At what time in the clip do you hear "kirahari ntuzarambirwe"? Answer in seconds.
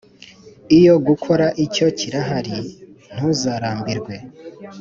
1.97-4.15